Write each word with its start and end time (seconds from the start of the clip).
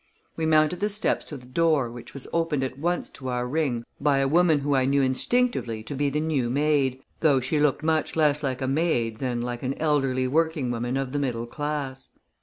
We 0.35 0.47
mounted 0.47 0.79
the 0.79 0.89
steps 0.89 1.23
to 1.25 1.37
the 1.37 1.45
door, 1.45 1.91
which 1.91 2.15
was 2.15 2.27
opened 2.33 2.63
at 2.63 2.79
once 2.79 3.07
to 3.11 3.27
our 3.27 3.47
ring 3.47 3.85
by 3.99 4.17
a 4.17 4.27
woman 4.27 4.61
whom 4.61 4.73
I 4.73 4.85
knew 4.85 5.03
instinctively 5.03 5.83
to 5.83 5.93
be 5.93 6.09
the 6.09 6.19
new 6.19 6.49
maid, 6.49 7.03
though 7.19 7.39
she 7.39 7.59
looked 7.59 7.83
much 7.83 8.15
less 8.15 8.41
like 8.41 8.63
a 8.63 8.67
maid 8.67 9.19
than 9.19 9.43
like 9.43 9.61
an 9.61 9.75
elderly 9.75 10.27
working 10.27 10.71
woman 10.71 10.97
of 10.97 11.11
the 11.11 11.19
middle 11.19 11.45
class. 11.45 12.09